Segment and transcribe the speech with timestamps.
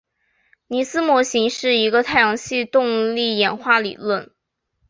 [0.65, 4.33] 尼斯模型是一个太阳系动力演化理论。